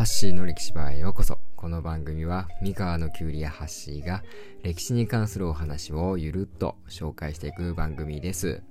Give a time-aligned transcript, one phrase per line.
[0.00, 1.38] ハッシーの歴史場へようこそ。
[1.56, 4.22] この番組は三河のキュウリやハッシーが
[4.62, 8.62] 歴史に関するお話をゆるっと紹介していく番組です。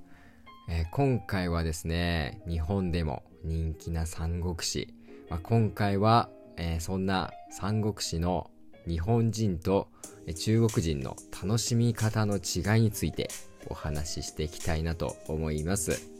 [0.68, 4.92] えー、今回はですね、日本でも人気な三国志。
[5.28, 8.50] まあ、今回は、えー、そんな三国志の
[8.88, 9.86] 日本人と
[10.36, 13.28] 中国人の楽しみ方の違いについて
[13.68, 16.19] お話ししていきたいなと思います。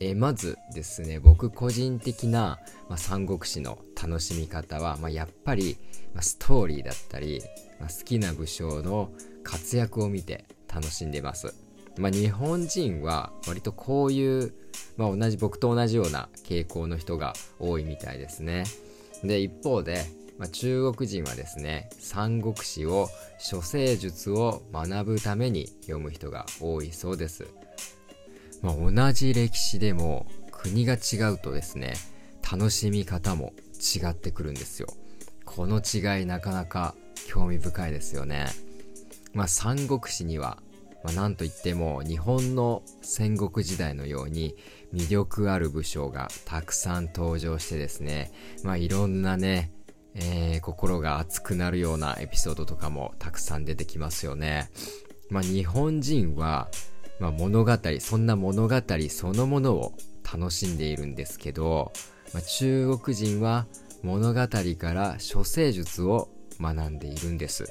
[0.00, 5.76] えまずですね、僕個人的な、まあ、三国志の楽しみ方は、まあ、やっぱり、
[6.14, 7.42] まあ、ストーリーだったり、
[7.80, 9.10] まあ、好きな武将の
[9.42, 11.54] 活躍を見て楽しんでます。
[11.98, 14.54] まあ、日本人は割とこういう、
[14.96, 18.64] まあ、同じ僕と同じような傾向の人が多いみたいですね。
[19.24, 20.04] で、一方で、
[20.38, 23.08] まあ、中国人はですね、三国志を
[23.50, 27.48] 処世術を学ぶために読む人が多いそうです。
[28.62, 31.94] まあ、同じ歴史でも国が違うとですね、
[32.50, 34.88] 楽しみ方も違ってくるんですよ。
[35.44, 36.94] この違いなかなか
[37.26, 38.46] 興味深いですよね。
[39.32, 40.58] まあ、三国志には、
[41.04, 44.56] まあ、なんといっても日本の戦国時代のように
[44.92, 48.32] 魅力ある武将がたくさん登場してですね、
[48.64, 49.70] まあ、いろんなね、
[50.14, 54.70] えー、心が熱くなるようなエピソードとかもたくさん出てきますよね。
[55.30, 56.68] まあ、日本人は
[57.20, 58.76] まあ、物語そんな物語
[59.08, 59.94] そのものを
[60.30, 61.92] 楽しんでいるんですけど、
[62.32, 63.66] まあ、中国人は
[64.02, 64.40] 物語
[64.78, 66.28] から処世術を
[66.60, 67.64] 学んでいるんです。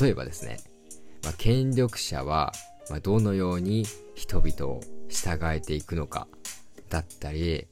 [0.00, 0.58] 例えばですね、
[1.22, 2.52] まあ、権力者は
[3.02, 3.84] どのように
[4.14, 6.26] 人々を従えていくのか
[6.88, 7.66] だったり、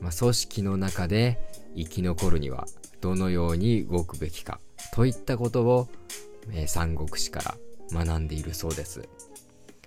[0.00, 1.38] まあ組織の中で
[1.76, 2.66] 生き残るには
[3.00, 4.60] どのように動くべきか
[4.94, 5.88] といったことを、
[6.52, 7.54] えー、三国志から
[7.92, 9.08] 学んでいるそうです。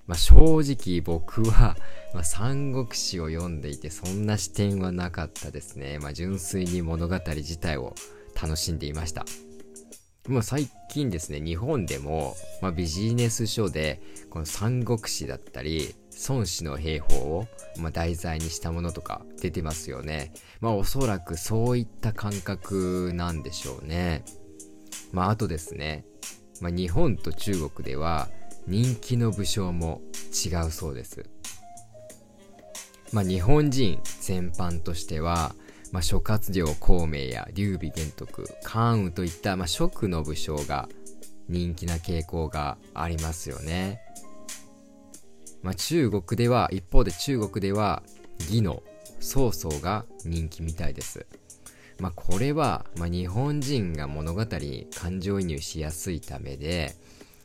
[0.09, 1.77] まあ、正直僕は、
[2.15, 5.99] まあ、三国志を読んでいてそんな視点はなかったですね。
[5.99, 7.93] まあ、純粋に物語自体を
[8.41, 9.23] 楽しんでいました。
[10.27, 14.01] もう最近ですね、日本でも、まあ、ビジネス書で、
[14.31, 15.93] この三国志だったり、
[16.27, 17.47] 孫子の兵法を、
[17.77, 20.33] まあ、題材にしたものとか出てますよね。
[20.59, 24.25] まあおそらくそういった感覚なんでしょうね。
[25.11, 26.03] まああとですね、
[26.61, 28.27] まあ、日本と中国では
[28.67, 30.01] 人気の武将も
[30.45, 31.25] 違うそうです。
[33.11, 35.55] まあ、日本人全般としては、
[35.91, 40.87] まあ、諸葛亮孔明や劉備玄徳関羽といった、まあ、職の武将が
[41.47, 43.99] 人気な傾向がありますよね。
[45.63, 48.03] まあ、中国では一方で中国では
[48.41, 48.83] 義の
[49.19, 51.25] 曹操が人気みたいです。
[51.99, 56.95] まあ、これは、まあ、日本人が物語に感情移入しやすいためで、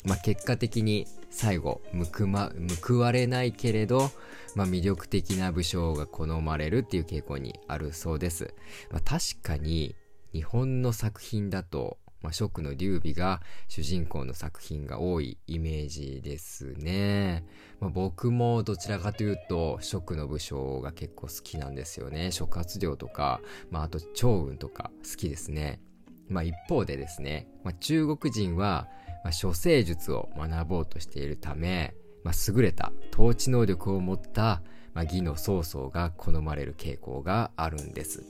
[0.04, 1.80] まあ、結果的に最後
[2.12, 2.52] 報,、ま、
[2.86, 4.10] 報われないけれど、
[4.54, 8.54] まあ、魅力的な武将が好まれるっていう傾向にあるそうです。
[8.90, 9.96] まあ、確かに
[10.32, 17.44] 日本の作品だと、まあ、食の劉備が主人公の作品が多いイメージですね。
[17.80, 22.30] まあ、僕もどちらかというと食の武将が結構好きなんですよね。
[22.30, 23.40] 諸葛亮とか、
[23.70, 25.80] まあ、あと趙雲とか好きですね。
[26.28, 28.88] まあ、一方でですね、まあ、中国人は
[29.24, 34.62] まあ、処世術を学ぼうとしているため、まあ、優れた統治能力を持った、
[34.92, 38.24] まあ、義の曹操が好まれる傾向があるんです。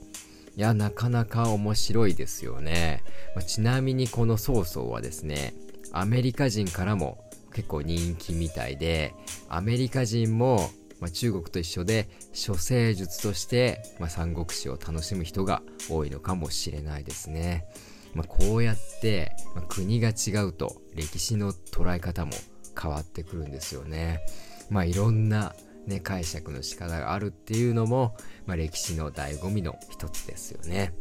[0.55, 3.03] いや、なかなか面白いですよね。
[3.35, 5.53] まあ、ちなみにこの曹操はですね、
[5.91, 9.13] アメリカ人からも結構人気みたいで、
[9.49, 10.69] アメリカ人も、
[11.01, 17.65] まあ、中国と一緒で処世術として、まあ、三国志を楽しむ人が多いのかもしれないですね。
[18.13, 22.31] まあ、こうやって、まあ、国が違うと歴史の捉え方も
[22.79, 24.25] 変わってくるんですよね。
[24.71, 25.53] まあいろんな
[25.85, 28.17] ね、解釈の仕方があるっていうのも、
[28.47, 30.95] まあ、歴史の醍醐味の一つですよね。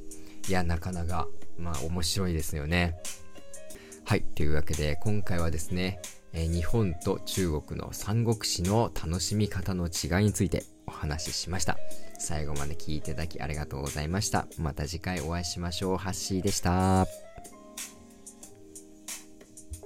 [0.47, 1.27] いや、なかなか、
[1.57, 2.99] まあ面白いですよね。
[4.05, 4.23] はい。
[4.35, 6.01] というわけで、今回はですね、
[6.35, 11.79] え、日本と中国の三国志の楽しみ方の違いについてお話ししました。
[12.19, 14.47] 最後まで聞いていただきありがとうございました。
[14.59, 15.97] また次回お会いしましょう。
[15.97, 17.24] ハッシーでした。